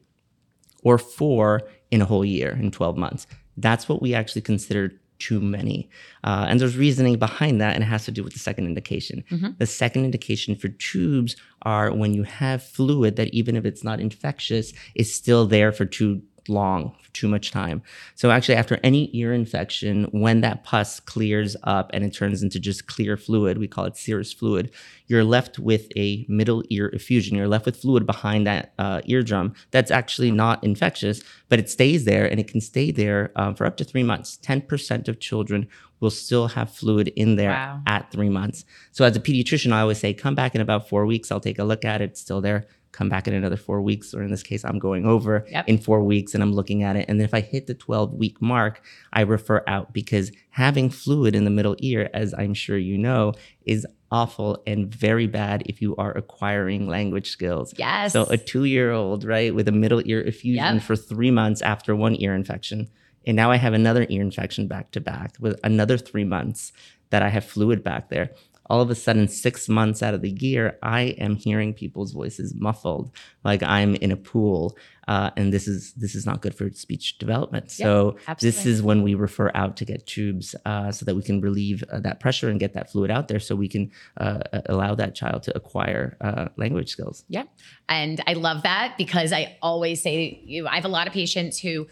[0.82, 3.26] or four in a whole year in 12 months.
[3.56, 4.94] That's what we actually consider
[5.26, 5.78] too many.
[6.24, 9.24] Uh, and there's reasoning behind that, and it has to do with the second indication.
[9.58, 14.00] The second indication for tubes are when you have fluid that, even if it's not
[14.00, 17.82] infectious, is still there for too long for too much time.
[18.14, 22.58] So actually after any ear infection, when that pus clears up and it turns into
[22.58, 24.70] just clear fluid, we call it serous fluid,
[25.06, 27.36] you're left with a middle ear effusion.
[27.36, 32.04] You're left with fluid behind that uh, eardrum that's actually not infectious, but it stays
[32.04, 34.38] there and it can stay there um, for up to three months.
[34.42, 35.68] 10% of children
[36.00, 37.80] will still have fluid in there Wow.
[37.86, 38.64] at three months.
[38.90, 41.30] So as a pediatrician, I always say, come back in about four weeks.
[41.30, 42.10] I'll take a look at it.
[42.10, 42.66] It's still there.
[42.92, 45.68] Come back in another four weeks, or in this case, I'm going over Yep.
[45.68, 47.06] in four weeks and I'm looking at it.
[47.08, 51.34] And then if I hit the 12 week mark, I refer out because having fluid
[51.34, 53.32] in the middle ear, as I'm sure you know,
[53.64, 57.72] is awful and very bad if you are acquiring language skills.
[57.78, 58.12] Yes.
[58.12, 60.82] So a two year old, right, with a middle ear effusion Yep.
[60.82, 62.88] for three months after one ear infection.
[63.26, 66.72] And now I have another ear infection back to back with another three months
[67.08, 68.30] that I have fluid back there.
[68.66, 72.54] All of a sudden, six months out of the year, I am hearing people's voices
[72.54, 73.10] muffled,
[73.44, 74.76] like I'm in a pool,
[75.08, 77.70] uh, and this is this is not good for speech development.
[77.70, 81.40] so this is when we refer out to get tubes, uh, so that we can
[81.40, 84.94] relieve uh, that pressure and get that fluid out there, so we can uh, allow
[84.94, 87.24] that child to acquire uh, language skills.
[87.28, 87.44] Yeah.
[87.88, 91.58] And I love that because I always say, you I have a lot of patients
[91.58, 91.88] who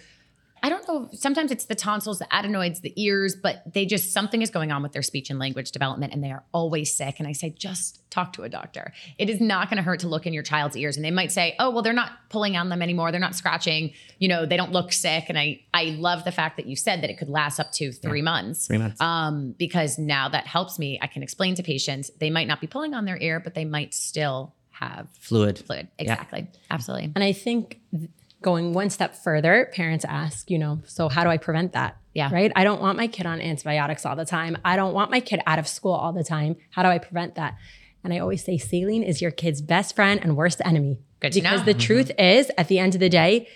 [0.62, 4.42] I don't know, sometimes it's the tonsils, the adenoids, the ears, but they just something
[4.42, 7.16] is going on with their speech and language development and they are always sick.
[7.18, 8.92] And I say, just talk to a doctor.
[9.18, 10.96] It is not going to hurt to look in your child's ears.
[10.96, 13.10] And they might say, oh, well, they're not pulling on them anymore.
[13.10, 15.26] They're not scratching, you know, they don't look sick.
[15.28, 17.92] And I I love the fact that you said that it could last up to
[17.92, 18.66] three months.
[18.66, 19.00] Three months.
[19.00, 20.98] Um, because now that helps me.
[21.00, 23.64] I can explain to patients they might not be pulling on their ear, but they
[23.64, 25.58] might still have fluid.
[25.58, 25.88] fluid.
[25.98, 26.48] Exactly.
[26.70, 27.12] Absolutely.
[27.14, 28.10] And I think th-
[28.42, 31.96] going one step further, parents ask, you know, so how do I prevent that?
[32.14, 32.30] Yeah.
[32.32, 32.50] Right.
[32.56, 34.58] I don't want my kid on antibiotics all the time.
[34.64, 36.56] I don't want my kid out of school all the time.
[36.70, 37.56] How do I prevent that?
[38.02, 40.98] And I always say saline is your kid's best friend and worst enemy.
[41.20, 41.66] Good to because know.
[41.66, 41.80] the mm-hmm.
[41.80, 43.46] truth is, at the end of the day,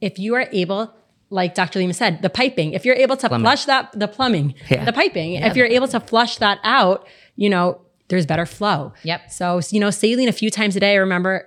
[0.00, 0.94] if you are able,
[1.30, 1.80] like Dr.
[1.80, 3.44] Lemus said, the piping, if you're able to Plumbing.
[3.44, 4.84] flush that, the plumbing, Yeah.
[4.84, 8.92] the piping, if you're able to flush that out, you know, there's better flow.
[9.04, 9.30] Yep.
[9.30, 10.92] So, you know, saline a few times a day.
[10.92, 11.46] I remember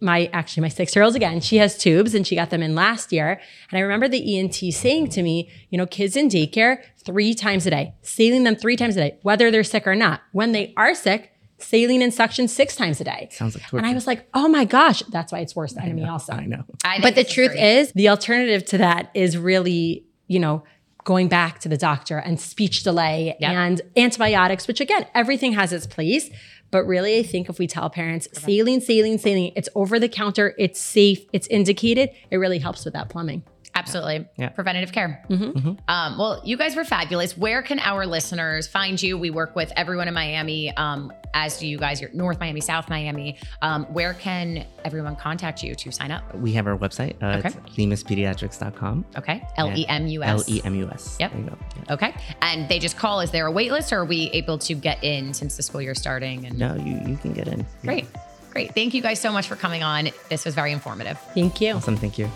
[0.00, 2.74] my actually my six year old again she has tubes and she got them in
[2.74, 6.78] last year and i remember the ent saying to me you know kids in daycare
[7.04, 10.20] three times a day saline them three times a day whether they're sick or not
[10.32, 13.78] when they are sick saline and suction six times a day Sounds like torture.
[13.78, 16.62] and i was like oh my gosh that's why it's worst enemy also I know.
[16.84, 17.78] I but the truth great.
[17.78, 20.62] is the alternative to that is really you know
[21.04, 23.50] going back to the doctor and speech delay Yep.
[23.50, 26.30] and antibiotics which again everything has its place
[26.70, 30.54] but really i think if we tell parents saline saline saline it's over the counter
[30.58, 33.42] it's safe it's indicated it really helps with that plumbing
[33.78, 34.26] Absolutely.
[34.36, 34.48] Yeah.
[34.50, 35.24] Preventative care.
[35.30, 35.72] Mm-hmm.
[35.88, 37.36] Um, well, you guys were fabulous.
[37.36, 39.16] Where can our listeners find you?
[39.16, 42.00] We work with everyone in Miami, um, as do you guys.
[42.00, 43.38] You're North Miami, South Miami.
[43.62, 46.34] Um, where can everyone contact you to sign up?
[46.34, 47.14] We have our website.
[47.22, 47.48] Uh, Okay.
[47.48, 49.04] It's lemuspediatrics.com.
[49.16, 49.46] Okay.
[49.56, 50.28] L E M U S.
[50.48, 51.16] L E M U S.
[51.20, 51.30] Yep.
[51.32, 51.58] There you go.
[51.76, 51.92] Yeah.
[51.94, 52.14] Okay.
[52.42, 53.20] And they just call.
[53.20, 55.80] Is there a wait list or are we able to get in since the school
[55.82, 56.46] year starting?
[56.46, 57.60] And No, you, you can get in.
[57.60, 57.64] Yeah.
[57.84, 58.06] great.
[58.50, 58.74] Great.
[58.74, 60.08] Thank you guys so much for coming on.
[60.30, 61.18] This was very informative.
[61.34, 61.96] thank you Awesome.
[61.96, 62.28] Thank you.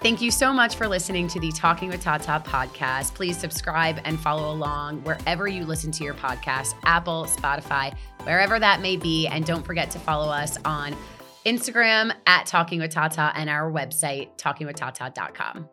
[0.00, 3.14] Thank you so much for listening to the Talking with Tata podcast.
[3.14, 8.80] Please subscribe and follow along wherever you listen to your podcast Apple, Spotify, wherever that
[8.80, 9.26] may be.
[9.26, 10.96] And don't forget to follow us on
[11.44, 15.68] Instagram at Talking with Tata and our website, talkingwithtata.com.